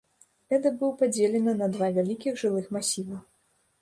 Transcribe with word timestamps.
Эда 0.57 0.69
быў 0.79 0.93
падзелены 1.01 1.53
на 1.61 1.67
два 1.75 1.91
вялікіх 1.99 2.43
жылых 2.45 2.65
масівы. 2.79 3.15